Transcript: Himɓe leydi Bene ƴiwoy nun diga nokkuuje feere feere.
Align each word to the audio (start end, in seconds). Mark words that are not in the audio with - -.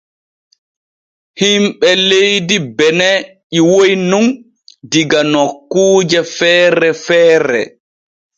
Himɓe 1.39 1.89
leydi 2.09 2.57
Bene 2.77 3.09
ƴiwoy 3.53 3.91
nun 4.09 4.27
diga 4.91 5.19
nokkuuje 5.31 6.19
feere 6.35 6.89
feere. 7.05 7.61